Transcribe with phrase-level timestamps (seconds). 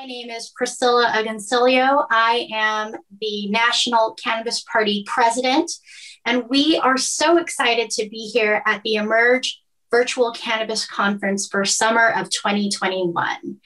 [0.00, 2.06] My name is Priscilla Agoncillo.
[2.10, 5.70] I am the National Cannabis Party president,
[6.24, 9.60] and we are so excited to be here at the Emerge
[9.90, 13.60] virtual cannabis conference for summer of 2021.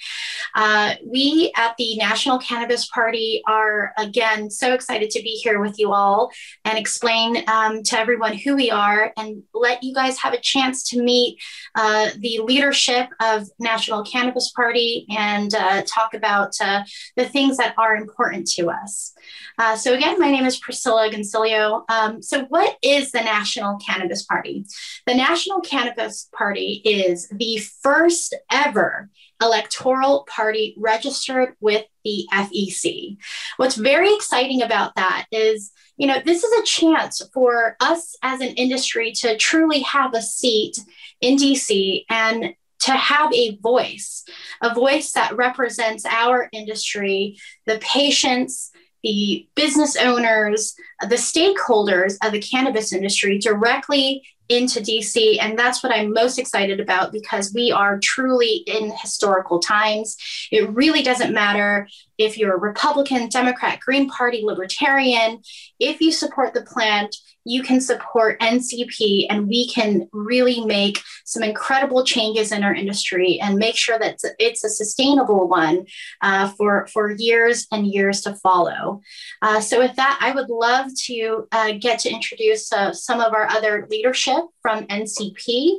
[0.55, 5.79] Uh, we at the National Cannabis Party are again so excited to be here with
[5.79, 6.31] you all
[6.65, 10.83] and explain um, to everyone who we are and let you guys have a chance
[10.91, 11.39] to meet
[11.75, 16.83] uh, the leadership of National Cannabis Party and uh, talk about uh,
[17.17, 19.13] the things that are important to us.
[19.59, 21.85] Uh, so again, my name is Priscilla Goncillo.
[21.89, 24.65] Um, so what is the National Cannabis Party?
[25.07, 29.11] The National Cannabis Party is the first ever
[29.43, 33.17] electoral party registered with the FEC.
[33.57, 38.41] What's very exciting about that is, you know, this is a chance for us as
[38.41, 40.79] an industry to truly have a seat
[41.21, 44.25] in DC and to have a voice,
[44.63, 48.71] a voice that represents our industry, the patients,
[49.03, 50.75] the business owners,
[51.09, 55.39] the stakeholders of the cannabis industry directly into DC.
[55.41, 60.17] And that's what I'm most excited about because we are truly in historical times.
[60.51, 65.41] It really doesn't matter if you're a Republican, Democrat, Green Party, Libertarian,
[65.81, 71.43] if you support the plant, you can support NCP and we can really make some
[71.43, 75.85] incredible changes in our industry and make sure that it's a sustainable one
[76.23, 79.03] uh, for, for years and years to follow.
[79.43, 83.35] Uh, so, with that, I would love to uh, get to introduce uh, some of
[83.35, 85.77] our other leadership from NCP.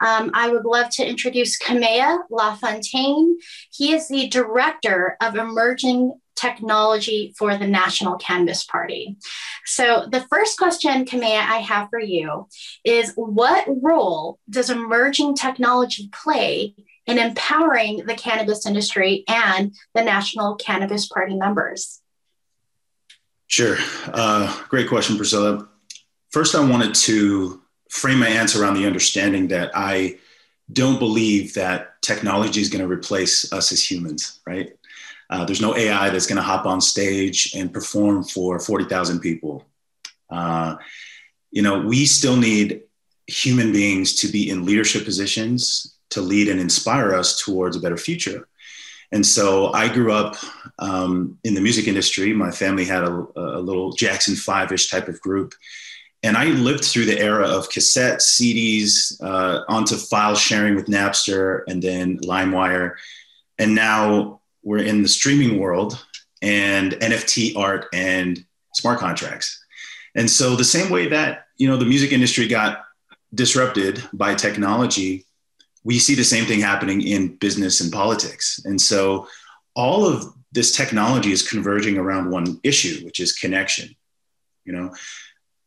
[0.00, 3.38] Um, I would love to introduce Kamea LaFontaine.
[3.72, 9.16] He is the Director of Emerging technology for the National Cannabis Party.
[9.64, 12.46] So, the first question, Kamea, I have for you
[12.84, 16.74] is what role does emerging technology play
[17.06, 22.00] in empowering the cannabis industry and the National Cannabis Party members?
[23.46, 23.76] Sure.
[24.06, 25.68] Uh, great question, Priscilla.
[26.30, 30.18] First, I wanted to frame my answer around the understanding that I
[30.72, 34.76] don't believe that technology is going to replace us as humans, right?
[35.30, 39.64] Uh, there's no AI that's going to hop on stage and perform for 40,000 people.
[40.30, 40.76] Uh,
[41.50, 42.82] you know, we still need
[43.26, 47.96] human beings to be in leadership positions to lead and inspire us towards a better
[47.96, 48.48] future.
[49.12, 50.36] And so I grew up
[50.78, 52.32] um, in the music industry.
[52.32, 55.54] My family had a, a little Jackson 5 ish type of group.
[56.26, 61.62] And I lived through the era of cassette, CDs, uh, onto file sharing with Napster
[61.68, 62.94] and then LimeWire.
[63.60, 66.04] And now we're in the streaming world
[66.42, 68.44] and NFT art and
[68.74, 69.64] smart contracts.
[70.16, 72.84] And so the same way that, you know, the music industry got
[73.32, 75.26] disrupted by technology,
[75.84, 78.60] we see the same thing happening in business and politics.
[78.64, 79.28] And so
[79.76, 83.94] all of this technology is converging around one issue, which is connection.
[84.64, 84.92] You know,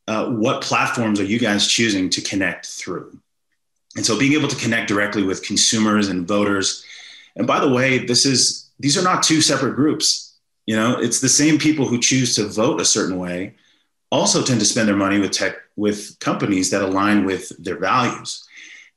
[0.10, 3.16] uh, what platforms are you guys choosing to connect through?
[3.96, 6.84] And so being able to connect directly with consumers and voters.
[7.36, 10.36] And by the way, this is these are not two separate groups.
[10.66, 13.56] You know, it's the same people who choose to vote a certain way
[14.12, 18.44] also tend to spend their money with tech with companies that align with their values.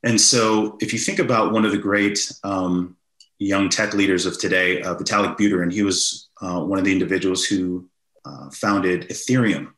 [0.02, 2.96] And so, if you think about one of the great um,
[3.38, 7.44] young tech leaders of today, uh, Vitalik Buterin, he was uh, one of the individuals
[7.44, 7.86] who
[8.24, 9.72] uh, founded Ethereum,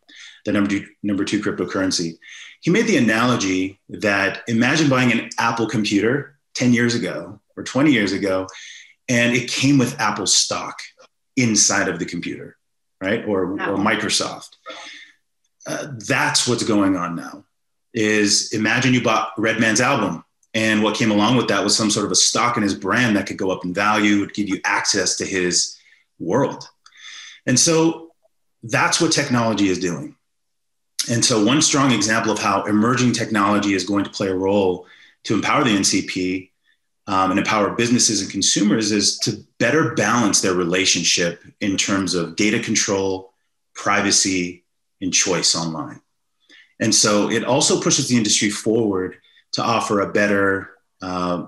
[0.45, 2.19] the number two, number two cryptocurrency.
[2.61, 7.93] He made the analogy that imagine buying an Apple computer 10 years ago or 20
[7.93, 8.47] years ago,
[9.09, 10.81] and it came with Apple stock
[11.37, 12.57] inside of the computer,
[13.01, 13.25] right?
[13.27, 14.51] Or, or Microsoft.
[15.67, 17.45] Uh, that's what's going on now.
[17.93, 22.07] Is imagine you bought Redman's album, and what came along with that was some sort
[22.07, 24.61] of a stock in his brand that could go up in value, would give you
[24.65, 25.77] access to his
[26.19, 26.69] world.
[27.47, 28.13] And so
[28.63, 30.17] that's what technology is doing.
[31.11, 34.87] And so, one strong example of how emerging technology is going to play a role
[35.25, 36.51] to empower the NCP
[37.07, 42.37] um, and empower businesses and consumers is to better balance their relationship in terms of
[42.37, 43.33] data control,
[43.75, 44.65] privacy,
[45.01, 46.01] and choice online.
[46.81, 49.19] And so it also pushes the industry forward
[49.53, 50.71] to offer a better,
[51.03, 51.47] uh,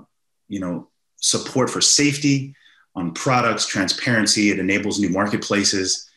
[0.48, 2.54] you know, support for safety
[2.94, 4.50] on products, transparency.
[4.50, 6.08] It enables new marketplaces.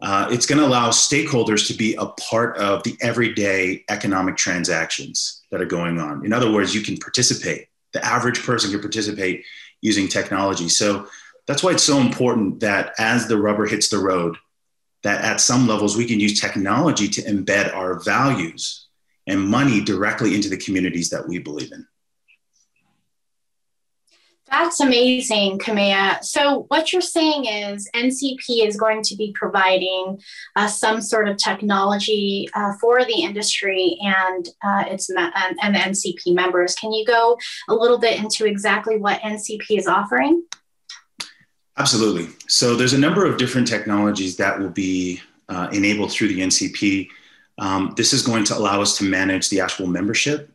[0.00, 5.42] Uh, it's going to allow stakeholders to be a part of the everyday economic transactions
[5.50, 6.24] that are going on.
[6.26, 9.44] In other words, you can participate the average person can participate
[9.80, 10.68] using technology.
[10.68, 11.06] So
[11.46, 14.36] that's why it's so important that as the rubber hits the road,
[15.04, 18.88] that at some levels we can use technology to embed our values
[19.26, 21.86] and money directly into the communities that we believe in.
[24.56, 26.22] That's amazing, Kamea.
[26.22, 30.20] So, what you're saying is NCP is going to be providing
[30.54, 35.74] uh, some sort of technology uh, for the industry and uh, its me- and, and
[35.74, 36.76] NCP members.
[36.76, 37.36] Can you go
[37.68, 40.44] a little bit into exactly what NCP is offering?
[41.76, 42.28] Absolutely.
[42.46, 47.08] So, there's a number of different technologies that will be uh, enabled through the NCP.
[47.58, 50.53] Um, this is going to allow us to manage the actual membership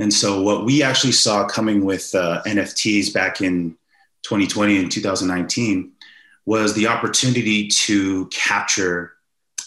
[0.00, 3.76] and so, what we actually saw coming with uh, NFTs back in
[4.22, 5.92] 2020 and 2019
[6.46, 9.12] was the opportunity to capture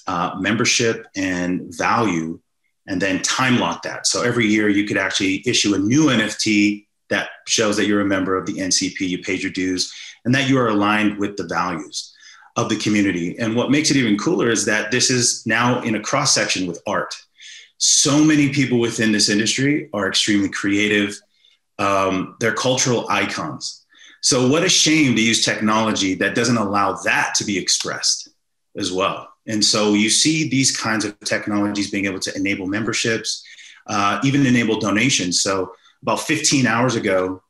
[0.07, 2.39] uh, membership and value
[2.87, 4.07] and then time lock that.
[4.07, 8.05] So, every year you could actually issue a new NFT that shows that you're a
[8.05, 9.93] member of the NCP, you paid your dues,
[10.25, 12.11] and that you are aligned with the values
[12.55, 13.37] of the community.
[13.37, 16.65] And what makes it even cooler is that this is now in a cross section
[16.65, 17.15] with art
[17.85, 21.19] so many people within this industry are extremely creative.
[21.79, 23.85] Um, they're cultural icons.
[24.21, 28.29] So, what a shame to use technology that doesn't allow that to be expressed
[28.77, 29.27] as well.
[29.47, 33.43] And so, you see these kinds of technologies being able to enable memberships,
[33.87, 35.41] uh, even enable donations.
[35.41, 37.43] So, about 15 hours ago,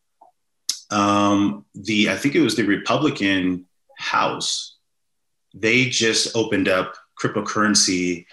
[0.90, 3.68] um, the I think it was the Republican
[4.00, 4.78] House,
[5.54, 8.26] they just opened up cryptocurrency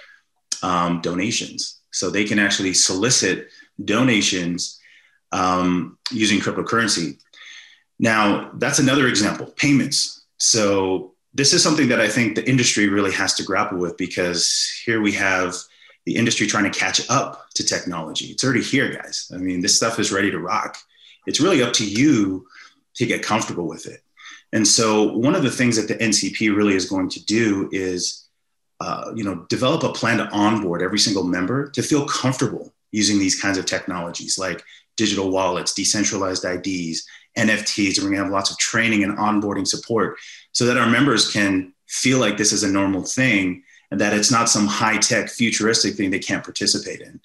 [0.63, 1.80] um, donations.
[1.91, 3.49] So they can actually solicit
[3.85, 4.79] donations
[5.33, 7.21] um, using cryptocurrency.
[7.99, 10.25] Now, that's another example payments.
[10.39, 14.81] So this is something that I think the industry really has to grapple with because
[14.85, 15.55] here we have
[16.07, 18.27] the industry trying to catch up to technology.
[18.27, 19.31] It's already here, guys.
[19.35, 20.79] I mean, this stuff is ready to rock.
[21.27, 22.47] It's really up to you
[22.95, 24.01] to get comfortable with it.
[24.53, 28.27] And so, one of the things that the NCP really is going to do is
[28.81, 33.19] uh, you know, develop a plan to onboard every single member to feel comfortable using
[33.19, 34.63] these kinds of technologies like
[34.97, 37.07] digital wallets, decentralized IDs,
[37.37, 37.97] NFTs.
[37.97, 40.19] And we're gonna have lots of training and onboarding support
[40.53, 44.31] so that our members can feel like this is a normal thing and that it's
[44.31, 47.21] not some high tech futuristic thing they can't participate in.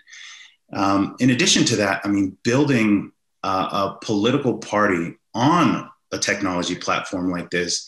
[0.73, 3.11] Um, in addition to that, I mean, building
[3.43, 7.87] uh, a political party on a technology platform like this,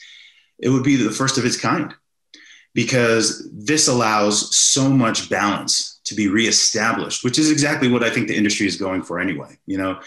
[0.60, 1.94] it would be the first of its kind
[2.78, 8.28] because this allows so much balance to be reestablished, which is exactly what I think
[8.28, 9.58] the industry is going for anyway.
[9.66, 10.00] You know,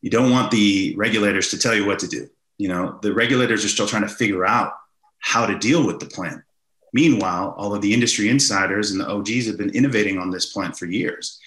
[0.00, 2.28] you don't want the regulators to tell you what to do.
[2.58, 4.72] You know, the regulators are still trying to figure out
[5.20, 6.42] how to deal with the plan.
[6.92, 10.72] Meanwhile, all of the industry insiders and the OGs have been innovating on this plan
[10.72, 11.38] for years.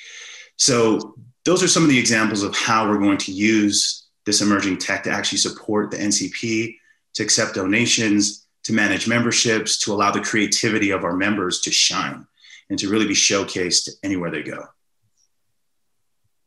[0.56, 4.78] So, those are some of the examples of how we're going to use this emerging
[4.78, 6.78] tech to actually support the NCP,
[7.16, 12.26] to accept donations, to manage memberships, to allow the creativity of our members to shine
[12.70, 14.66] and to really be showcased anywhere they go.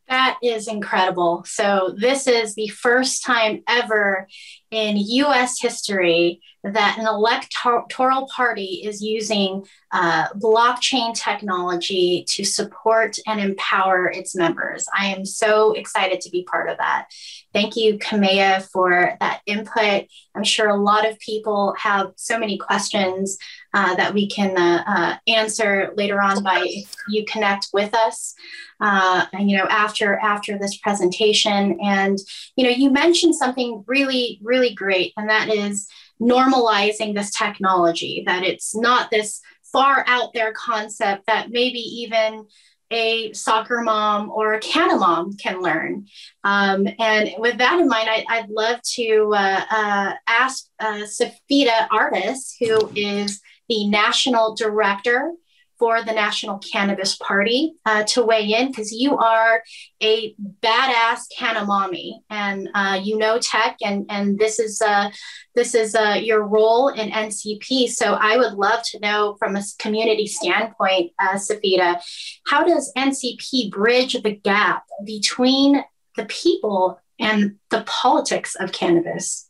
[0.09, 1.45] That is incredible.
[1.47, 4.29] So, this is the first time ever
[4.71, 13.41] in US history that an electoral party is using uh, blockchain technology to support and
[13.41, 14.87] empower its members.
[14.97, 17.09] I am so excited to be part of that.
[17.57, 20.09] Thank you, Kamea, for that input.
[20.35, 23.39] I'm sure a lot of people have so many questions
[23.73, 26.69] uh, that we can uh, uh answer later on by
[27.09, 28.35] you connect with us.
[28.79, 32.19] Uh, you know, after after this presentation, and
[32.57, 35.89] you know, you mentioned something really, really great, and that is
[36.21, 39.41] normalizing this technology, that it's not this
[39.73, 42.47] far out there concept that maybe even
[42.91, 46.07] a soccer mom or a Canna mom can learn.
[46.45, 51.89] Um, and with that in mind, I, would love to uh, uh, ask uh, Safida
[51.91, 55.33] Artis, who is the national director
[55.79, 59.63] for the National Cannabis Party uh, to weigh in because you are
[60.03, 65.11] a badass canna mommy and uh, you know tech and and this is uh,
[65.55, 67.89] this is uh, your role in NCP.
[67.89, 72.01] So I would love to know from a community standpoint, uh, Safida,
[72.47, 75.83] how does NCP bridge the gap between
[76.17, 79.49] the people and the politics of cannabis?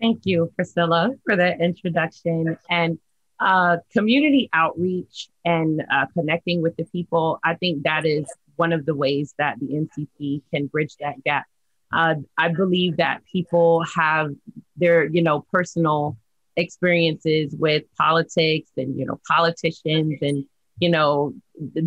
[0.00, 2.58] Thank you, Priscilla, for that introduction.
[2.68, 2.98] And
[3.38, 8.26] uh, community outreach and uh, connecting with the people, I think that is
[8.56, 11.44] one of the ways that the NCP can bridge that gap.
[11.92, 14.30] Uh, I believe that people have
[14.76, 16.16] their, you know, personal
[16.56, 20.44] experiences with politics and, you know, politicians and,
[20.78, 21.34] you know,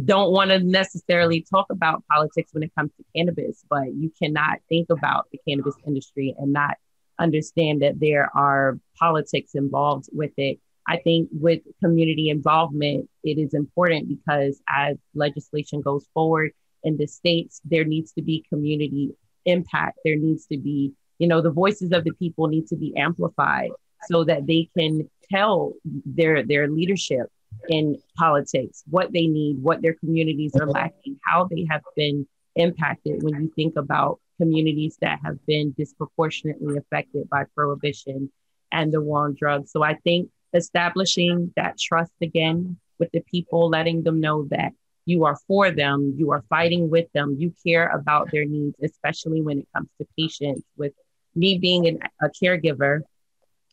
[0.06, 4.60] don't want to necessarily talk about politics when it comes to cannabis, but you cannot
[4.70, 6.77] think about the cannabis industry and not
[7.20, 13.53] understand that there are politics involved with it I think with community involvement, it is
[13.53, 16.51] important because as legislation goes forward
[16.84, 19.12] in the states, there needs to be community
[19.46, 20.00] impact.
[20.03, 23.72] There needs to be you know, the voices of the people need to be amplified
[24.08, 25.74] so that they can tell
[26.05, 27.27] their their leadership
[27.67, 33.22] in politics what they need, what their communities are lacking, how they have been impacted
[33.22, 38.31] when you think about communities that have been disproportionately affected by prohibition
[38.72, 39.72] and the war on drugs.
[39.72, 44.72] So I think establishing that trust again with the people, letting them know that
[45.06, 49.41] you are for them, you are fighting with them, you care about their needs, especially
[49.41, 50.62] when it comes to patients.
[50.77, 50.94] With
[51.36, 53.01] me being an, a caregiver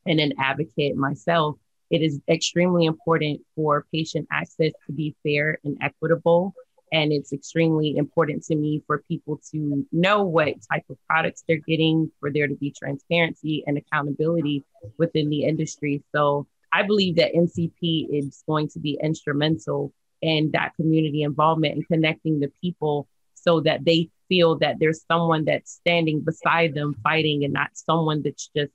[0.06, 1.56] and an advocate myself,
[1.90, 6.54] it is extremely important for patient access to be fair and equitable.
[6.92, 11.59] And it's extremely important to me for people to know what type of products they're
[11.66, 14.64] getting, for there to be transparency and accountability
[14.97, 16.02] within the industry.
[16.14, 21.88] So I believe that NCP is going to be instrumental in that community involvement and
[21.88, 27.45] connecting the people so that they feel that there's someone that's standing beside them fighting
[27.45, 28.73] and not someone that's just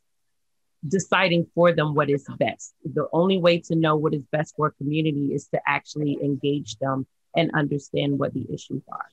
[0.88, 2.74] deciding for them what is best.
[2.84, 6.78] The only way to know what is best for a community is to actually engage
[6.78, 7.06] them
[7.36, 9.10] and understand what the issues are.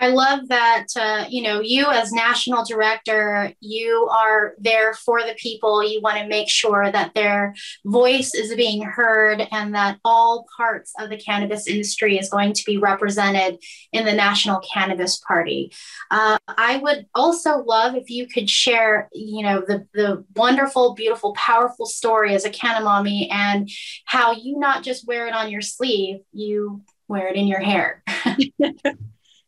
[0.00, 5.34] I love that, uh, you know, you as national director, you are there for the
[5.38, 5.84] people.
[5.84, 10.92] You want to make sure that their voice is being heard and that all parts
[10.98, 13.58] of the cannabis industry is going to be represented
[13.92, 15.72] in the National Cannabis Party.
[16.10, 21.34] Uh, I would also love if you could share, you know, the, the wonderful, beautiful,
[21.34, 23.70] powerful story as a Canamommy and
[24.06, 28.02] how you not just wear it on your sleeve, you wear it in your hair.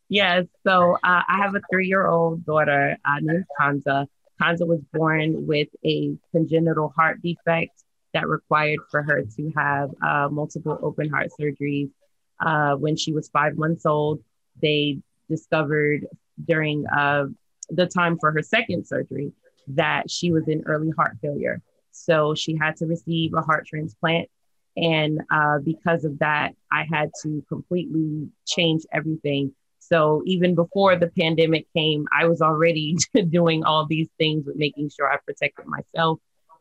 [0.08, 0.46] Yes.
[0.66, 4.06] So uh, I have a three year old daughter uh, named Kanza.
[4.40, 7.82] Kanza was born with a congenital heart defect
[8.12, 11.90] that required for her to have uh, multiple open heart surgeries.
[12.40, 14.20] Uh, when she was five months old,
[14.60, 14.98] they
[15.28, 16.06] discovered
[16.46, 17.25] during uh,
[17.70, 19.32] the time for her second surgery
[19.68, 21.60] that she was in early heart failure.
[21.92, 24.28] So she had to receive a heart transplant.
[24.76, 29.54] And uh, because of that, I had to completely change everything
[29.88, 32.97] so even before the pandemic came, I was already
[33.28, 36.19] doing all these things with making sure I protected myself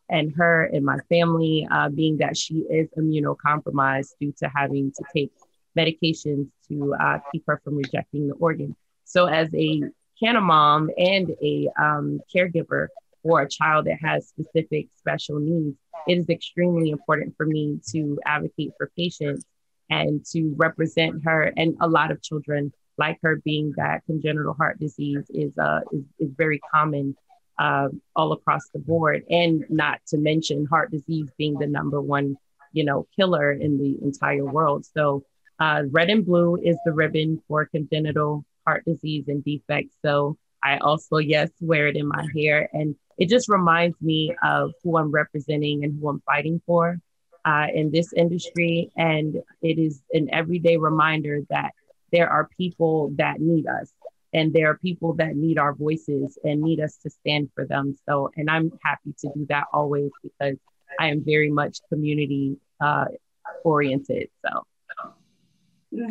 [0.10, 5.04] and her and my family, uh, being that she is immunocompromised due to having to
[5.16, 5.32] take
[5.76, 8.76] medications to uh, keep her from rejecting the organ.
[9.06, 9.82] So as a
[10.20, 12.88] Canna mom and a um, caregiver
[13.24, 15.76] for a child that has specific special needs,
[16.08, 19.44] it is extremely important for me to advocate for patients
[19.90, 24.80] and to represent her and a lot of children like her being that congenital heart
[24.80, 27.16] disease is uh, is, is very common
[27.60, 32.36] uh, all across the board, and not to mention heart disease being the number one
[32.74, 34.86] you know killer in the entire world.
[34.86, 35.24] So
[35.60, 39.96] uh, red and blue is the ribbon for congenital heart disease and defects.
[40.04, 44.74] So I also yes wear it in my hair, and it just reminds me of
[44.84, 47.00] who I'm representing and who I'm fighting for.
[47.46, 48.90] Uh, in this industry.
[48.98, 51.74] And it is an everyday reminder that
[52.12, 53.92] there are people that need us
[54.36, 57.98] and there are people that need our voices and need us to stand for them.
[58.08, 60.58] So, and I'm happy to do that always because
[61.00, 63.06] I am very much community uh,
[63.64, 64.28] oriented.
[64.46, 64.66] So,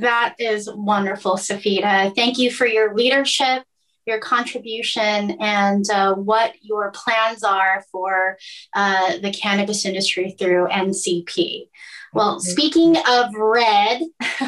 [0.00, 2.14] that is wonderful, Safita.
[2.14, 3.64] Thank you for your leadership,
[4.06, 8.38] your contribution, and uh, what your plans are for
[8.74, 11.68] uh, the cannabis industry through NCP.
[12.14, 14.02] Well, speaking of red,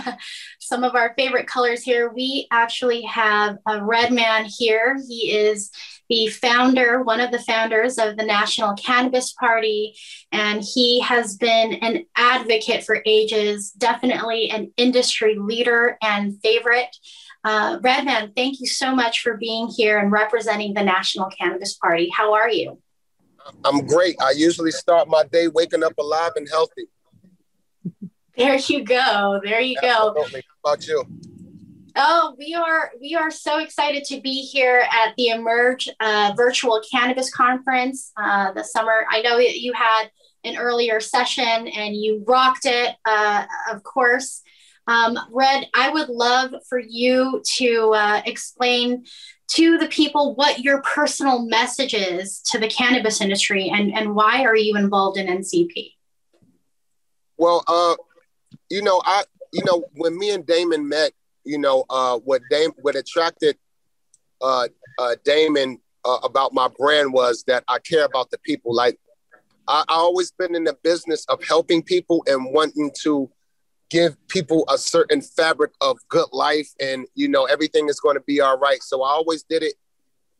[0.61, 4.96] some of our favorite colors here, we actually have a red man here.
[5.08, 5.73] He is
[6.08, 9.96] the founder, one of the founders of the National Cannabis Party,
[10.30, 16.96] and he has been an advocate for ages, definitely an industry leader and favorite.
[17.42, 22.11] Uh, Redman, thank you so much for being here and representing the National Cannabis Party.
[22.16, 22.80] How are you?
[23.64, 24.14] I'm great.
[24.20, 26.87] I usually start my day waking up alive and healthy.
[28.36, 29.40] There you go.
[29.42, 30.14] There you go.
[30.14, 31.04] How about you?
[31.98, 36.82] Oh, we are we are so excited to be here at the Emerge uh, Virtual
[36.90, 39.06] Cannabis Conference uh, the summer.
[39.10, 40.10] I know you had
[40.44, 44.42] an earlier session and you rocked it, uh, of course.
[44.86, 49.04] Um, Red, I would love for you to uh, explain
[49.48, 54.44] to the people what your personal message is to the cannabis industry and, and why
[54.44, 55.92] are you involved in NCP?
[57.38, 57.96] Well, uh,
[58.70, 61.12] you know, I, you know, when me and Damon met,
[61.44, 63.56] you know, uh, what Dame, what attracted
[64.42, 64.68] uh,
[64.99, 68.75] uh, Damon uh, about my brand was that I care about the people.
[68.75, 68.99] Like,
[69.68, 73.30] I, I always been in the business of helping people and wanting to
[73.90, 78.23] give people a certain fabric of good life, and you know, everything is going to
[78.26, 78.82] be all right.
[78.82, 79.75] So I always did it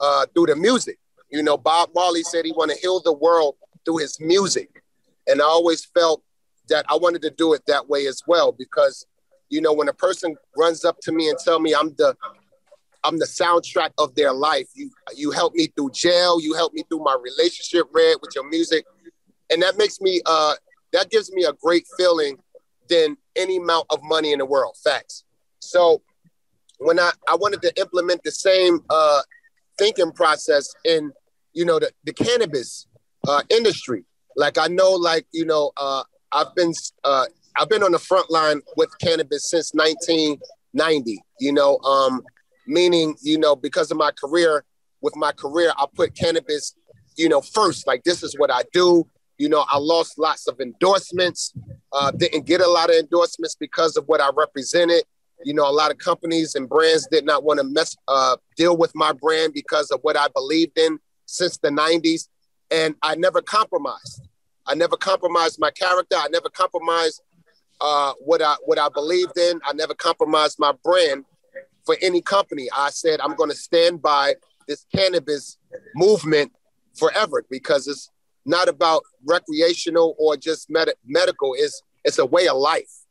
[0.01, 0.99] uh, through the music.
[1.31, 4.83] You know, Bob Marley said he want to heal the world through his music,
[5.27, 6.23] and I always felt
[6.69, 9.07] that I wanted to do it that way as well because,
[9.49, 12.17] you know, when a person runs up to me and tell me I'm the
[13.05, 14.69] I'm the soundtrack of their life.
[14.75, 16.41] You you help me through jail.
[16.41, 18.85] You help me through my relationship, Red, with your music,
[19.51, 20.55] and that makes me uh
[20.93, 22.39] that gives me a great feeling
[22.89, 24.77] than any amount of money in the world.
[24.83, 25.25] Facts.
[25.61, 26.03] So
[26.79, 29.23] when I I wanted to implement the same uh
[29.79, 31.13] thinking process in
[31.53, 32.87] you know the the cannabis
[33.27, 34.05] uh, industry.
[34.37, 36.03] Like I know, like you know, uh,
[36.37, 37.25] I've been uh,
[37.59, 41.19] I've been on the front line with cannabis since 1990.
[41.41, 42.23] You know, um,
[42.67, 44.65] meaning you know because of my career.
[45.03, 46.75] With my career, I put cannabis,
[47.17, 47.87] you know, first.
[47.87, 49.07] Like this is what I do.
[49.39, 51.53] You know, I lost lots of endorsements.
[51.93, 55.05] Uh, didn't get a lot of endorsements because of what I represented.
[55.45, 58.77] You know, a lot of companies and brands did not want to mess uh, deal
[58.77, 62.29] with my brand because of what I believed in since the 90s.
[62.71, 64.27] And I never compromised.
[64.67, 66.17] I never compromised my character.
[66.17, 67.23] I never compromised
[67.81, 69.61] uh, what I what I believed in.
[69.65, 71.25] I never compromised my brand
[71.85, 72.69] for any company.
[72.77, 74.35] I said I'm going to stand by
[74.67, 75.59] this cannabis
[75.95, 76.53] movement
[76.99, 78.11] forever because it's
[78.45, 81.55] not about recreational or just med- medical.
[81.55, 83.05] It's it's a way of life.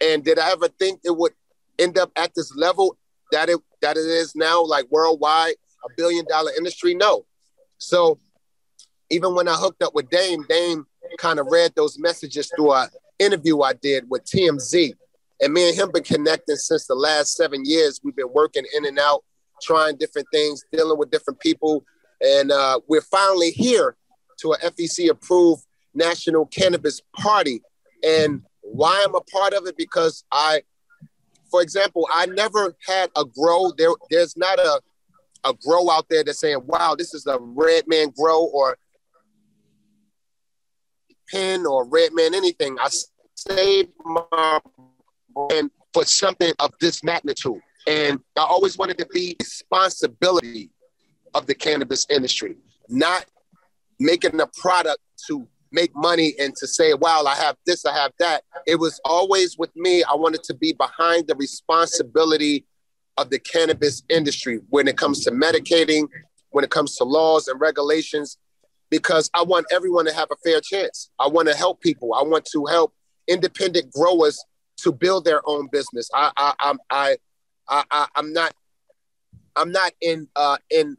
[0.00, 1.32] And did I ever think it would
[1.78, 2.96] end up at this level
[3.32, 6.94] that it that it is now, like worldwide, a billion dollar industry?
[6.94, 7.26] No.
[7.78, 8.18] So
[9.10, 10.86] even when I hooked up with Dame, Dame
[11.18, 14.94] kind of read those messages through an interview I did with TMZ.
[15.40, 18.00] And me and him been connecting since the last seven years.
[18.02, 19.24] We've been working in and out,
[19.62, 21.84] trying different things, dealing with different people.
[22.20, 23.96] And uh, we're finally here
[24.40, 27.60] to a FEC approved national cannabis party.
[28.02, 30.62] And why I'm a part of it, because I,
[31.50, 33.72] for example, I never had a grow.
[33.76, 34.80] There, there's not a,
[35.44, 38.78] a grow out there that's saying, wow, this is a Redman grow or
[41.30, 42.76] pen or Redman anything.
[42.80, 42.88] I
[43.34, 44.60] saved my
[45.34, 47.60] brand for something of this magnitude.
[47.86, 50.70] And I always wanted to be responsibility
[51.34, 52.56] of the cannabis industry,
[52.88, 53.26] not
[53.98, 58.12] making a product to make money and to say, wow, I have this, I have
[58.20, 58.44] that.
[58.66, 62.64] It was always with me, I wanted to be behind the responsibility
[63.16, 66.08] of the cannabis industry when it comes to medicating,
[66.50, 68.38] when it comes to laws and regulations,
[68.94, 71.10] because I want everyone to have a fair chance.
[71.18, 72.14] I want to help people.
[72.14, 72.94] I want to help
[73.26, 74.40] independent growers
[74.82, 76.08] to build their own business.
[76.14, 77.16] I, I, I'm, I,
[77.68, 78.54] I, I'm not,
[79.56, 80.96] I'm not in, uh, in,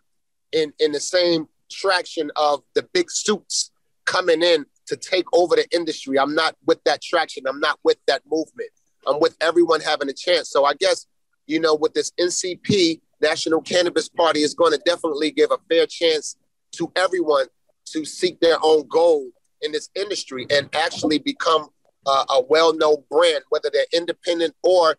[0.52, 3.72] in, in the same traction of the big suits
[4.04, 6.20] coming in to take over the industry.
[6.20, 7.48] I'm not with that traction.
[7.48, 8.72] I'm not with that movement.
[9.08, 10.50] I'm with everyone having a chance.
[10.50, 11.08] So I guess,
[11.48, 15.86] you know, with this NCP, National Cannabis Party, is going to definitely give a fair
[15.86, 16.36] chance
[16.74, 17.46] to everyone
[17.86, 19.28] to seek their own goal
[19.62, 21.70] in this industry and actually become
[22.06, 24.96] uh, a well-known brand, whether they're independent or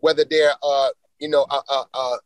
[0.00, 2.18] whether they're, uh, you know, a, a, a,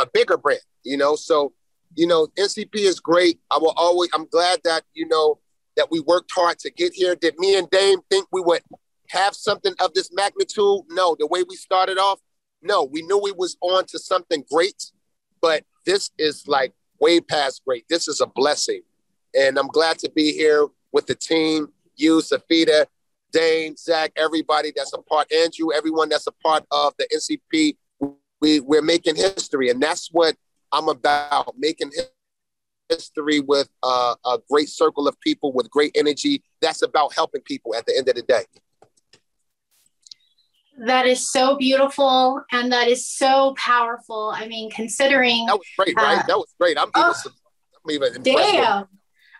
[0.00, 0.60] a bigger brand.
[0.84, 1.52] You know, so
[1.96, 3.40] you know, NCP is great.
[3.50, 4.10] I will always.
[4.12, 5.38] I'm glad that you know
[5.76, 7.14] that we worked hard to get here.
[7.14, 8.62] Did me and Dame think we would
[9.10, 10.80] have something of this magnitude?
[10.90, 11.16] No.
[11.18, 12.20] The way we started off,
[12.62, 12.84] no.
[12.84, 14.90] We knew we was on to something great,
[15.40, 17.84] but this is like way past great.
[17.88, 18.82] This is a blessing,
[19.34, 21.68] and I'm glad to be here with the team.
[21.96, 22.86] You, Safita,
[23.32, 27.76] Dane, Zach, everybody that's a part, Andrew, everyone that's a part of the NCP.
[28.40, 30.36] We, we're making history, and that's what
[30.72, 31.92] I'm about making
[32.88, 36.42] history with uh, a great circle of people with great energy.
[36.60, 38.44] That's about helping people at the end of the day.
[40.78, 44.32] That is so beautiful and that is so powerful.
[44.34, 46.18] I mean, considering that was great, right?
[46.18, 46.78] Uh, that was great.
[46.78, 47.30] I'm even, oh,
[47.84, 48.88] I'm even damn.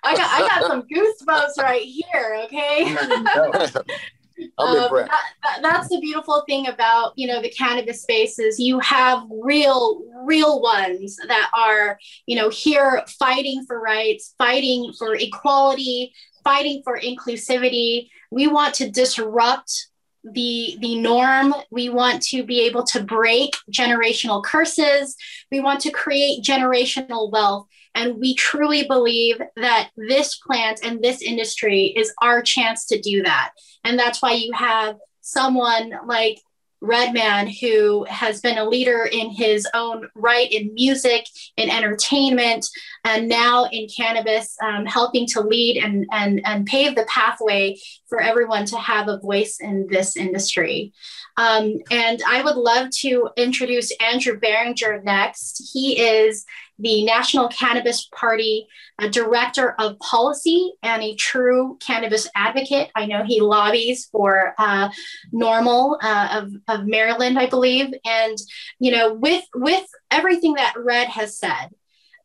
[0.03, 2.43] I got I got some goosebumps right here.
[2.45, 2.97] Okay.
[4.59, 5.09] um, that,
[5.43, 8.59] that, that's the beautiful thing about you know the cannabis spaces.
[8.59, 15.15] You have real, real ones that are you know here fighting for rights, fighting for
[15.15, 16.13] equality,
[16.45, 18.09] fighting for inclusivity.
[18.31, 19.89] We want to disrupt
[20.25, 25.17] the the norm we want to be able to break generational curses
[25.51, 31.23] we want to create generational wealth and we truly believe that this plant and this
[31.23, 33.53] industry is our chance to do that.
[33.85, 36.39] And that's why you have someone like
[36.83, 41.27] Redman, who has been a leader in his own right in music,
[41.57, 42.67] in entertainment,
[43.05, 47.79] and now in cannabis, um, helping to lead and, and, and pave the pathway
[48.13, 50.93] for everyone to have a voice in this industry.
[51.39, 55.71] Um, and I would love to introduce Andrew Barringer next.
[55.73, 56.45] He is
[56.79, 58.67] the National Cannabis Party
[58.99, 62.91] uh, Director of Policy and a true cannabis advocate.
[62.95, 64.91] I know he lobbies for uh,
[65.33, 67.95] NORML uh, of, of Maryland, I believe.
[68.05, 68.37] And,
[68.79, 71.69] you know, with, with everything that Red has said,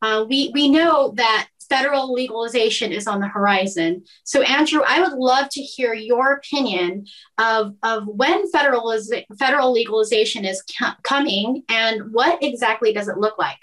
[0.02, 4.04] uh, we, we know that federal legalization is on the horizon.
[4.24, 7.06] So, Andrew, I would love to hear your opinion
[7.38, 8.94] of, of when federal,
[9.38, 10.62] federal legalization is
[11.02, 13.58] coming and what exactly does it look like?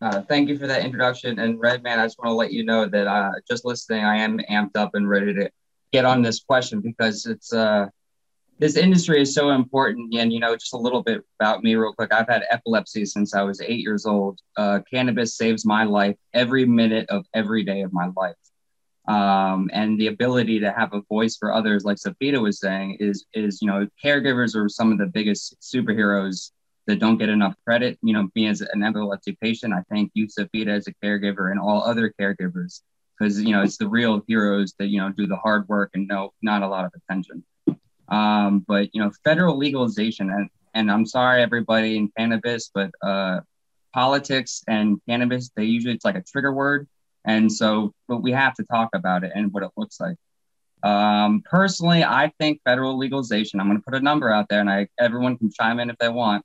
[0.00, 1.38] Uh, thank you for that introduction.
[1.38, 4.38] And Redman, I just want to let you know that uh, just listening, I am
[4.50, 5.50] amped up and ready to
[5.92, 7.86] get on this question because it's uh,
[8.58, 10.14] this industry is so important.
[10.14, 12.12] And, you know, just a little bit about me, real quick.
[12.12, 14.40] I've had epilepsy since I was eight years old.
[14.56, 18.36] Uh, cannabis saves my life every minute of every day of my life.
[19.08, 23.24] Um, and the ability to have a voice for others, like Safita was saying, is
[23.34, 26.50] is you know, caregivers are some of the biggest superheroes
[26.86, 27.98] that don't get enough credit.
[28.02, 31.60] You know, me as an epilepsy patient, I thank you, Safita, as a caregiver, and
[31.60, 32.80] all other caregivers,
[33.16, 36.08] because you know it's the real heroes that you know do the hard work and
[36.08, 37.44] no, not a lot of attention.
[38.08, 43.40] Um, but you know, federal legalization, and and I'm sorry everybody in cannabis, but uh,
[43.92, 46.86] politics and cannabis, they usually it's like a trigger word,
[47.24, 50.16] and so but we have to talk about it and what it looks like.
[50.82, 53.58] Um, personally, I think federal legalization.
[53.58, 55.98] I'm going to put a number out there, and I everyone can chime in if
[55.98, 56.44] they want.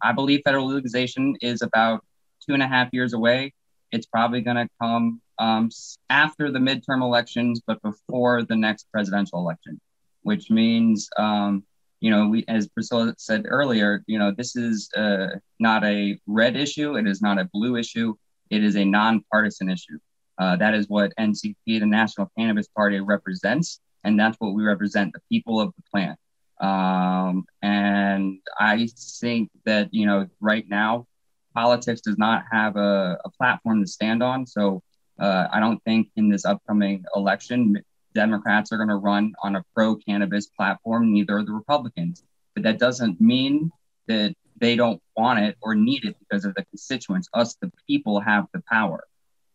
[0.00, 2.04] I believe federal legalization is about
[2.46, 3.54] two and a half years away.
[3.92, 5.70] It's probably going to come um,
[6.10, 9.80] after the midterm elections, but before the next presidential election
[10.22, 11.64] which means, um,
[12.00, 15.28] you know, we, as Priscilla said earlier, you know, this is uh,
[15.60, 16.96] not a red issue.
[16.96, 18.14] It is not a blue issue.
[18.50, 19.98] It is a nonpartisan issue.
[20.38, 25.12] Uh, that is what NCP, the National Cannabis Party, represents, and that's what we represent:
[25.12, 26.18] the people of the plant.
[26.60, 28.88] Um, and I
[29.20, 31.06] think that you know, right now,
[31.54, 34.46] politics does not have a, a platform to stand on.
[34.46, 34.82] So
[35.20, 37.82] uh, I don't think in this upcoming election,
[38.14, 42.22] Democrats are going to run on a pro cannabis platform, neither are the Republicans.
[42.54, 43.70] But that doesn't mean
[44.08, 47.28] that they don't want it or need it because of the constituents.
[47.34, 49.04] Us, the people, have the power.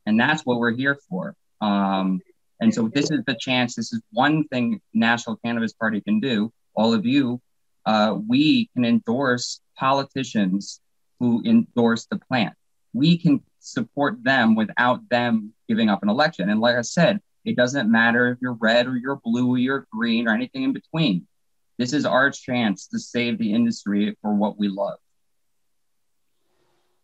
[0.06, 1.36] And that's what we're here for.
[1.62, 2.22] Um,
[2.60, 3.76] and so this is the chance.
[3.76, 6.52] This is one thing National Cannabis Party can do.
[6.76, 7.42] All of you,
[7.86, 10.82] uh, we can endorse politicians
[11.20, 12.54] who endorse the plant.
[12.94, 16.50] We can support them without them giving up an election.
[16.50, 19.88] And like I said, it doesn't matter if you're red or you're blue or you're
[19.90, 21.26] green or anything in between.
[21.78, 24.98] This is our chance to save the industry for what we love.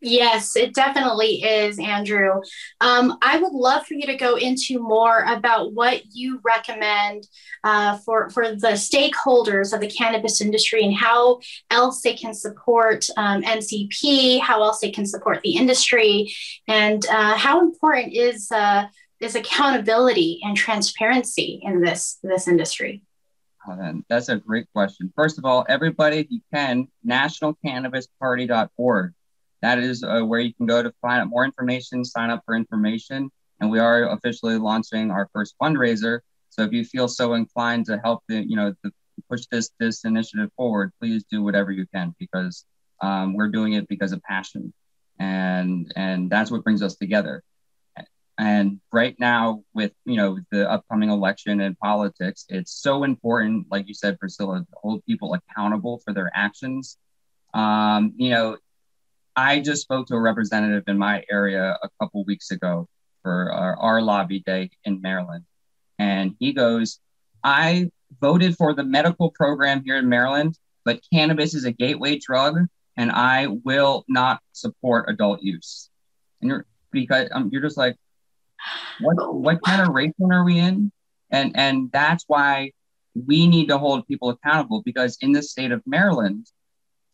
[0.06, 2.42] Yes, it definitely is, Andrew.
[2.82, 7.26] Um, I would love for you to go into more about what you recommend
[7.64, 11.40] uh, for, for the stakeholders of the cannabis industry and how
[11.72, 16.34] else they can support um, NCP, how else they can support the industry,
[16.68, 18.88] and uh, how important is uh,
[19.20, 23.04] is accountability and transparency in this this industry?
[24.10, 25.14] That's a great question.
[25.16, 29.14] First of all, everybody, if you can, nationalcannabisparty.org.
[29.62, 32.56] That is uh, where you can go to find out more information, sign up for
[32.56, 33.32] information.
[33.62, 36.20] And we are officially launching our first fundraiser.
[36.50, 38.92] So if you feel so inclined to help the, you know, the,
[39.30, 42.66] push this this initiative forward, please do whatever you can because
[43.02, 44.74] um, we're doing it because of passion,
[45.20, 47.44] and and that's what brings us together.
[48.38, 53.88] And right now, with you know the upcoming election and politics, it's so important, like
[53.88, 56.98] you said, Priscilla, to hold people accountable for their actions.
[57.54, 58.58] Um, you know,
[59.36, 62.88] I just spoke to a representative in my area a couple weeks ago
[63.22, 65.46] for our, our lobby day in Maryland,
[66.00, 67.00] and he goes,
[67.44, 72.58] "I voted for the medical program here in Maryland, but cannabis is a gateway drug,
[72.98, 75.92] and I will not support adult use."
[76.42, 77.98] And you're because um, you're just like,
[79.00, 80.92] what what generation are we in?
[81.32, 82.72] And and that's why
[83.16, 86.48] we need to hold people accountable because in the state of Maryland,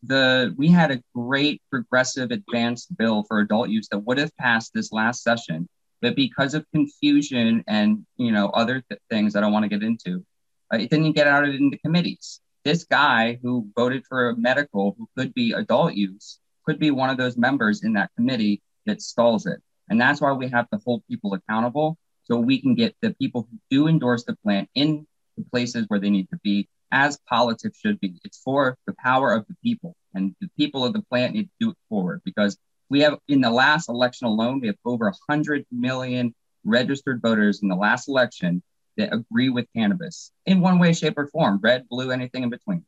[0.04, 4.74] the we had a great progressive advanced bill for adult use that would have passed
[4.74, 5.68] this last session,
[6.02, 9.84] but because of confusion and you know other th- things I don't want to get
[9.84, 10.26] into,
[10.74, 12.40] uh, it didn't get out of into committees.
[12.64, 17.10] This guy who voted for a medical who could be adult use could be one
[17.10, 19.62] of those members in that committee that stalls it.
[19.90, 23.48] And that's why we have to hold people accountable so we can get the people
[23.50, 27.80] who do endorse the plan in the places where they need to be, as politics
[27.80, 28.20] should be.
[28.24, 31.52] It's for the power of the people, and the people of the plant need to
[31.60, 32.58] do it forward because
[32.90, 37.70] we have, in the last election alone, we have over 100 million registered voters in
[37.70, 38.62] the last election
[38.98, 42.86] that agree with cannabis in one way, shape, or form red, blue, anything in between.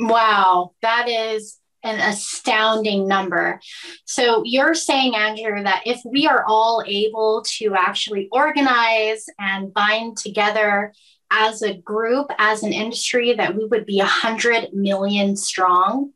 [0.00, 3.60] Wow, that is an astounding number.
[4.04, 10.16] So you're saying, Andrew, that if we are all able to actually organize and bind
[10.16, 10.92] together
[11.30, 16.12] as a group, as an industry, that we would be 100 million strong.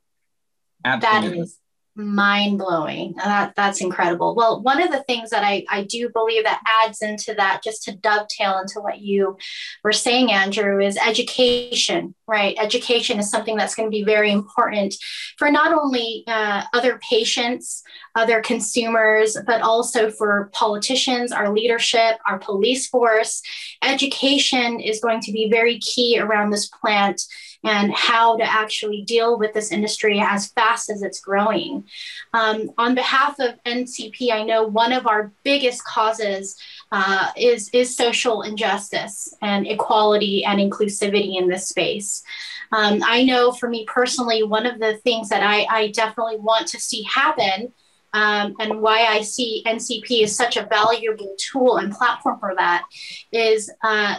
[0.83, 1.29] Absolutely.
[1.29, 1.57] That is
[1.95, 3.13] mind blowing.
[3.17, 4.35] That, that's incredible.
[4.35, 7.83] Well, one of the things that I, I do believe that adds into that, just
[7.83, 9.37] to dovetail into what you
[9.83, 12.55] were saying, Andrew, is education, right?
[12.59, 14.95] Education is something that's going to be very important
[15.37, 17.83] for not only uh, other patients,
[18.15, 23.41] other consumers, but also for politicians, our leadership, our police force.
[23.83, 27.21] Education is going to be very key around this plant
[27.63, 31.85] and how to actually deal with this industry as fast as it's growing.
[32.33, 36.57] Um, on behalf of NCP, I know one of our biggest causes
[36.91, 42.23] uh, is, is social injustice and equality and inclusivity in this space.
[42.71, 46.67] Um, I know for me personally, one of the things that I, I definitely want
[46.69, 47.71] to see happen
[48.13, 52.83] um, and why I see NCP as such a valuable tool and platform for that
[53.31, 54.17] is uh,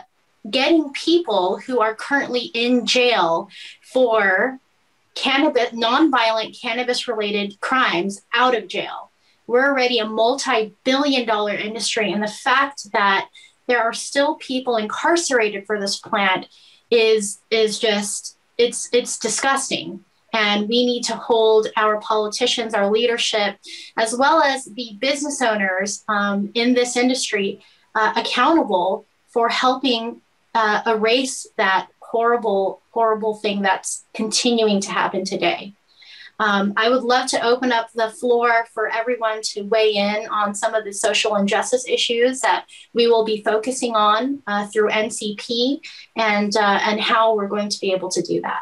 [0.50, 3.48] getting people who are currently in jail
[3.83, 4.59] for
[5.14, 9.11] cannabis, nonviolent cannabis related crimes out of jail.
[9.46, 12.12] We're already a multi billion dollar industry.
[12.12, 13.28] And the fact that
[13.66, 16.48] there are still people incarcerated for this plant
[16.90, 20.04] is, is just, it's, it's disgusting.
[20.33, 23.57] And we need to hold our politicians, our leadership,
[23.96, 30.20] as well as the business owners um, in this industry uh, accountable for helping
[30.54, 35.74] uh, erase that horrible, horrible thing that's continuing to happen today.
[36.40, 40.54] Um, I would love to open up the floor for everyone to weigh in on
[40.54, 45.80] some of the social injustice issues that we will be focusing on uh, through NCP
[46.16, 48.60] and, uh, and how we're going to be able to do that.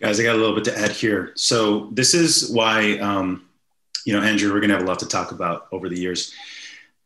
[0.00, 1.32] Guys, I got a little bit to add here.
[1.34, 3.48] So, this is why, um,
[4.04, 6.34] you know, Andrew, we're going to have a lot to talk about over the years.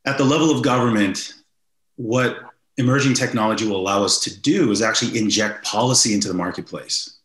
[0.05, 1.35] At the level of government,
[1.96, 2.38] what
[2.79, 7.19] emerging technology will allow us to do is actually inject policy into the marketplace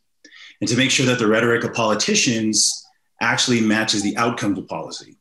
[0.59, 2.85] and to make sure that the rhetoric of politicians
[3.21, 5.15] actually matches the outcomes of policy.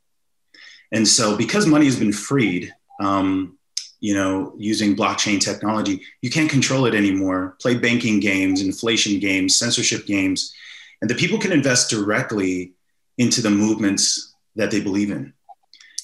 [0.91, 3.59] And so, because money has been freed, um,
[4.01, 7.57] you know, using blockchain technology, you can't control it anymore.
[7.61, 10.53] Play banking games, inflation games, censorship games,
[11.01, 12.73] and the people can invest directly
[13.19, 15.33] into the movements that they believe in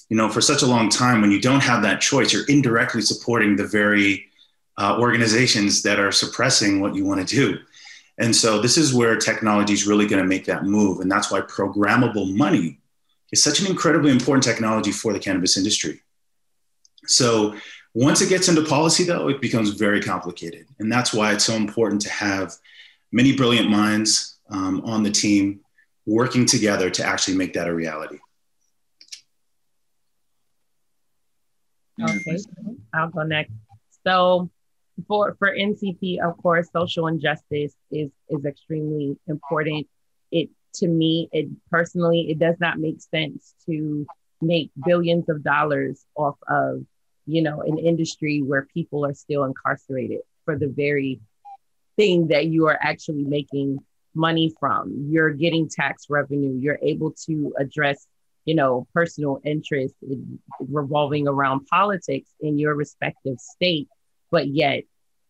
[0.09, 3.03] you know, for such a long time, when you don't have that choice, you're indirectly
[3.03, 4.27] supporting the very
[4.79, 7.59] uh, organizations that are suppressing what you want to do.
[8.19, 11.01] And so this is where technology is really going to make that move.
[11.01, 12.79] And that's why programmable money
[13.33, 16.01] is such an incredibly important technology for the cannabis industry.
[17.07, 17.55] So
[17.95, 20.67] once it gets into policy, though, it becomes very complicated.
[20.79, 22.55] And that's why it's so important to have
[23.13, 25.61] many brilliant minds um, on the team
[26.07, 28.19] working together to actually make that a reality.
[32.01, 32.39] Okay,
[32.95, 33.53] I'll go next.
[34.07, 34.51] So
[35.07, 39.87] for for NCP, of course, social injustice is is extremely important.
[40.31, 44.07] It to me, it personally, it does not make sense to
[44.41, 46.85] make billions of dollars off of
[47.27, 51.21] you know an industry where people are still incarcerated for the very
[51.97, 53.79] thing that you are actually making
[54.15, 55.09] money from.
[55.11, 56.57] You're getting tax revenue.
[56.59, 58.07] You're able to address
[58.49, 59.95] you know, personal interest
[60.59, 63.89] revolving around politics in your respective state,
[64.31, 64.85] but yet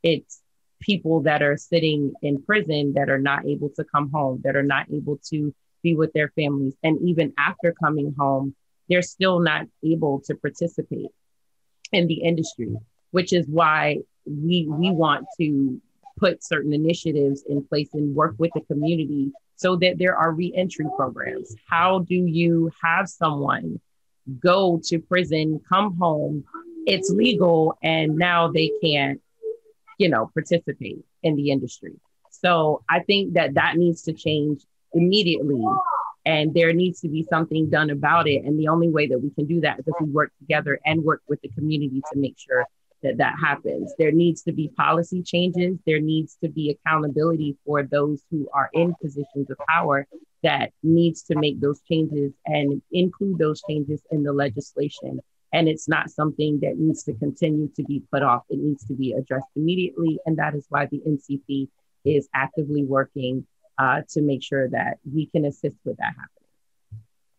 [0.05, 0.41] it's
[0.81, 4.63] people that are sitting in prison that are not able to come home, that are
[4.63, 5.53] not able to
[5.83, 6.75] be with their families.
[6.85, 8.55] And even after coming home,
[8.89, 11.11] they're still not able to participate
[11.91, 12.73] in the industry,
[13.11, 15.83] which is why we we want to
[16.19, 20.87] put certain initiatives in place and work with the community so that there are reentry
[20.97, 21.55] programs.
[21.69, 23.81] How do you have someone
[24.39, 26.45] go to prison, come home,
[26.87, 29.21] it's legal, and now they can't,
[29.99, 31.95] you know, participate in the industry?
[32.31, 35.65] So I think that that needs to change immediately.
[36.25, 38.45] And there needs to be something done about it.
[38.45, 41.03] And the only way that we can do that is if we work together and
[41.03, 42.65] work with the community to make sure
[43.03, 43.93] that that happens.
[43.99, 45.79] There needs to be policy changes.
[45.87, 50.07] There needs to be accountability for those who are in positions of power
[50.43, 55.21] that needs to make those changes and include those changes in the legislation.
[55.53, 58.43] And it's not something that needs to continue to be put off.
[58.51, 60.19] It needs to be addressed immediately.
[60.27, 61.69] And that is why the NCP
[62.05, 63.47] is actively working
[63.79, 66.39] uh, to make sure that we can assist with that happening.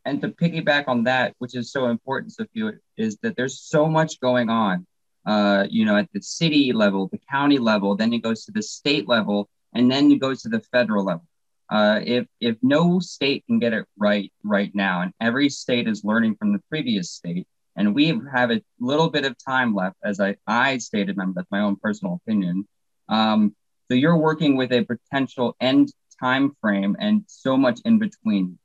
[0.06, 4.20] And to piggyback on that, which is so important, Sophia, is that there's so much
[4.20, 4.88] going on
[5.26, 8.62] uh, you know, at the city level, the county level, then it goes to the
[8.62, 11.26] state level, and then it goes to the federal level.
[11.70, 16.04] Uh, if if no state can get it right right now, and every state is
[16.04, 20.20] learning from the previous state, and we have a little bit of time left, as
[20.20, 22.68] I I stated, that's my own personal opinion.
[23.08, 23.56] Um,
[23.88, 28.58] so you're working with a potential end time frame and so much in between.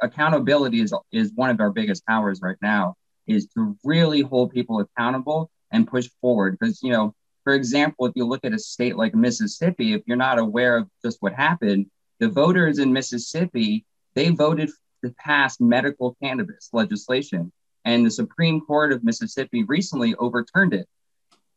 [0.00, 2.94] Accountability is is one of our biggest powers right now.
[3.26, 7.14] Is to really hold people accountable and push forward because you know
[7.48, 10.88] for example, if you look at a state like Mississippi, if you're not aware of
[11.02, 11.86] just what happened,
[12.20, 14.68] the voters in Mississippi, they voted
[15.02, 17.50] to pass medical cannabis legislation.
[17.86, 20.86] And the Supreme Court of Mississippi recently overturned it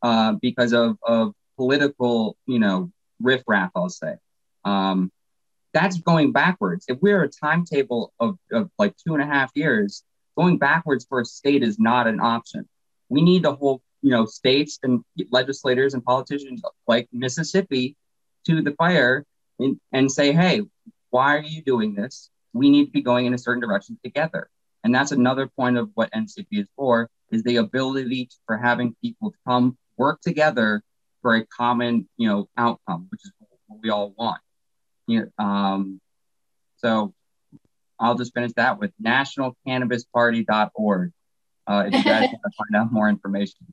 [0.02, 2.90] uh, because of, of political, you know,
[3.22, 4.16] riffraff, I'll say.
[4.64, 5.12] Um,
[5.74, 6.86] that's going backwards.
[6.88, 10.06] If we're a timetable of, of like two and a half years,
[10.38, 12.70] going backwards for a state is not an option.
[13.10, 17.96] We need to hold, you know, states and legislators and politicians like Mississippi
[18.46, 19.26] to the fire
[19.60, 20.62] and, and say, hey,
[21.10, 22.30] why are you doing this?
[22.54, 24.50] We need to be going in a certain direction together.
[24.84, 29.34] And that's another point of what NCP is for, is the ability for having people
[29.48, 30.82] come work together
[31.22, 34.42] for a common, you know, outcome, which is what we all want.
[35.06, 36.02] You know, um,
[36.78, 37.14] so
[38.00, 41.12] I'll just finish that with nationalcannabisparty.org
[41.68, 43.72] uh, if you guys want to find out more information.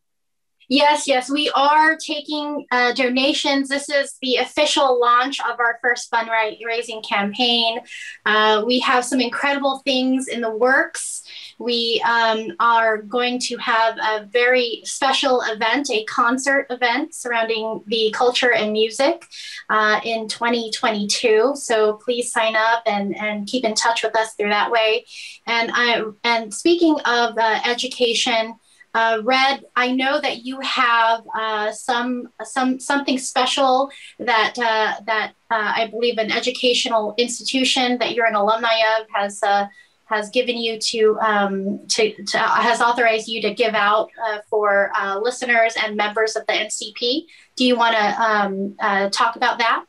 [0.71, 3.71] Yes, yes, we are taking uh, donations.
[3.71, 7.81] This is the official launch of our first fundraising campaign.
[8.27, 11.23] Uh, we have some incredible things in the works.
[11.59, 18.13] We um, are going to have a very special event, a concert event surrounding the
[18.15, 19.25] culture and music
[19.71, 21.53] uh, in 2022.
[21.55, 25.07] So please sign up and, and keep in touch with us through that way.
[25.47, 28.57] And I and speaking of uh, education.
[28.95, 35.33] Uh, Red, I know that you have uh, some some something special that uh, that
[35.51, 39.67] uh, I believe an educational institution that you're an alumni of has uh,
[40.07, 44.91] has given you to, um, to, to has authorized you to give out uh, for
[45.21, 47.27] listeners and members of the NCP.
[47.57, 49.85] Do you want to um, talk about that?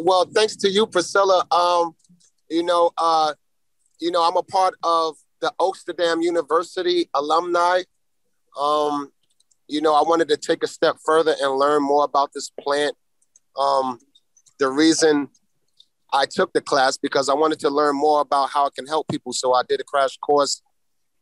[0.00, 1.44] Well, thanks to you, Priscilla.
[1.50, 1.96] Um,
[2.48, 2.92] you know,
[3.98, 7.82] you know, I'm a part of the Oaksterdam University alumni.
[8.58, 9.12] Um,
[9.68, 12.96] you know, I wanted to take a step further and learn more about this plant.
[13.58, 13.98] Um,
[14.58, 15.28] the reason
[16.14, 19.06] I took the class because I wanted to learn more about how it can help
[19.08, 19.34] people.
[19.34, 20.62] So I did a crash course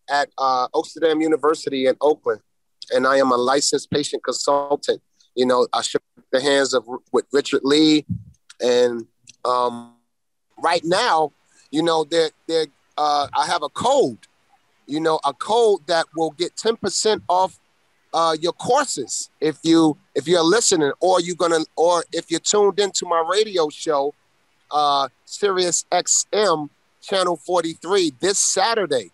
[0.08, 2.42] at uh, Oaksterdam University in Oakland,
[2.92, 5.02] and I am a licensed patient consultant.
[5.34, 8.06] You know, I shook the hands of with Richard Lee,
[8.60, 9.04] and
[9.44, 9.96] um,
[10.62, 11.32] right now,
[11.72, 12.66] you know, they're they're
[13.02, 14.28] uh, I have a code,
[14.86, 17.58] you know, a code that will get 10% off
[18.14, 22.78] uh, your courses if you if you're listening or you're gonna or if you're tuned
[22.78, 24.14] into my radio show,
[24.70, 26.68] uh, Sirius XM
[27.00, 29.10] channel 43 this Saturday.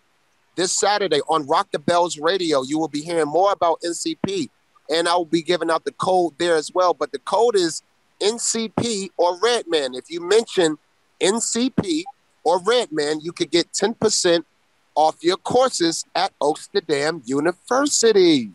[0.55, 4.49] This Saturday on Rock the Bells Radio, you will be hearing more about NCP,
[4.89, 6.93] and I will be giving out the code there as well.
[6.93, 7.81] But the code is
[8.21, 9.95] NCP or Redman.
[9.95, 10.77] If you mention
[11.21, 12.03] NCP
[12.49, 14.43] or Redman, you could get 10%
[14.95, 18.51] off your courses at Oaksterdam University.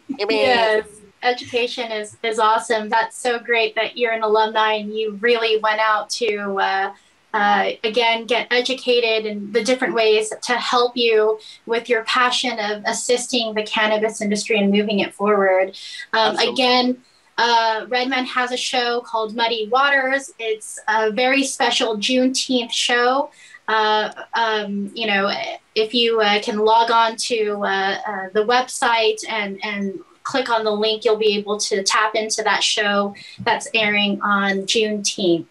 [0.30, 0.86] yes,
[1.24, 2.88] education is, is awesome.
[2.88, 6.94] That's so great that you're an alumni and you really went out to, uh,
[7.34, 12.84] uh, again, get educated in the different ways to help you with your passion of
[12.86, 15.76] assisting the cannabis industry and moving it forward.
[16.12, 17.02] Um, again,
[17.38, 20.32] uh, Redman has a show called Muddy Waters.
[20.38, 23.30] It's a very special Juneteenth show.
[23.68, 25.32] Uh, um, you know,
[25.74, 30.64] if you uh, can log on to uh, uh, the website and, and click on
[30.64, 35.46] the link, you'll be able to tap into that show that's airing on Juneteenth.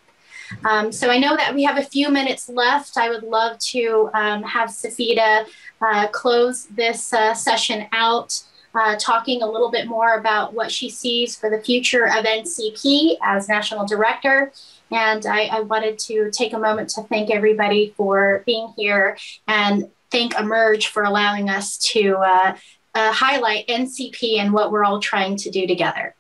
[0.66, 2.98] Um, so I know that we have a few minutes left.
[2.98, 5.46] I would love to um, have Safida
[5.82, 11.36] uh, close this session out uh, talking a little bit more about what she sees
[11.36, 14.52] for the future of NCP as national director.
[14.92, 19.18] And I, I wanted to take a moment to thank everybody for being here
[19.48, 22.56] and thank Emerge for allowing us to uh,
[22.94, 26.16] uh, highlight NCP and what we're all trying to do together.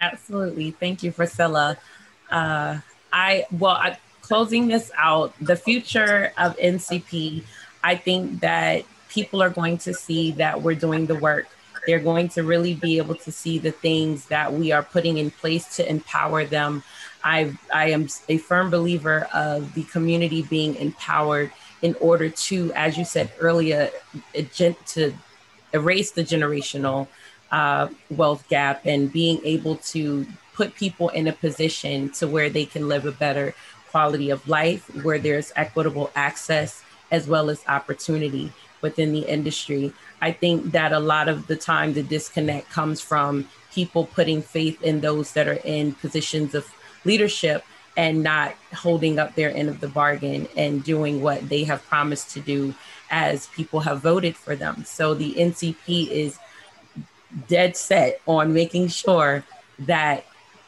[0.00, 0.70] Absolutely.
[0.70, 1.76] Thank you, Priscilla.
[2.30, 2.78] Uh,
[3.12, 7.44] I, well, I, closing this out, the future of NCP,
[7.84, 8.84] I think that
[9.16, 11.46] people are going to see that we're doing the work.
[11.86, 15.30] They're going to really be able to see the things that we are putting in
[15.30, 16.82] place to empower them.
[17.24, 21.50] I, I am a firm believer of the community being empowered
[21.80, 23.90] in order to, as you said earlier,
[24.94, 25.14] to
[25.72, 27.08] erase the generational
[27.50, 32.66] uh, wealth gap and being able to put people in a position to where they
[32.66, 33.54] can live a better
[33.90, 38.52] quality of life, where there's equitable access as well as opportunity
[38.86, 39.92] within the industry.
[40.22, 44.80] I think that a lot of the time the disconnect comes from people putting faith
[44.82, 46.64] in those that are in positions of
[47.04, 47.64] leadership
[47.96, 52.30] and not holding up their end of the bargain and doing what they have promised
[52.30, 52.74] to do
[53.10, 54.84] as people have voted for them.
[54.84, 56.38] So the NCP is
[57.48, 59.44] dead set on making sure
[59.80, 60.24] that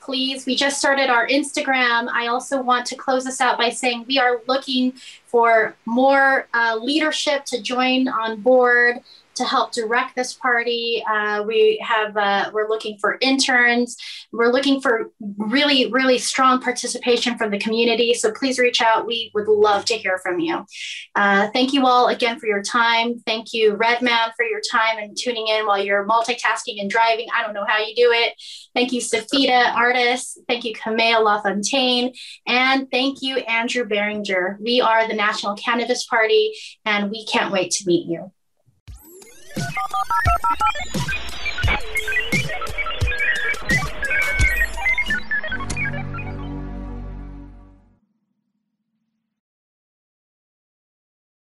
[0.00, 2.08] Please, we just started our Instagram.
[2.08, 4.92] I also want to close this out by saying we are looking
[5.26, 9.00] for more uh, leadership to join on board
[9.36, 11.02] to help direct this party.
[11.08, 13.96] Uh, we have uh, we're looking for interns.
[14.32, 18.14] We're looking for really really strong participation from the community.
[18.14, 19.06] So please reach out.
[19.06, 20.64] We would love to hear from you.
[21.14, 23.20] Uh, thank you all again for your time.
[23.26, 27.26] Thank you Redman for your time and tuning in while you're multitasking and driving.
[27.34, 28.34] I don't know how you do it.
[28.74, 30.38] Thank you Safita Artis.
[30.48, 32.12] Thank you Camille LaFontaine.
[32.46, 34.58] And thank you Andrew Beringer.
[34.60, 36.52] We are the National Cannabis Party
[36.84, 38.32] and we can't wait to meet you.
[39.58, 41.45] ハハハハ!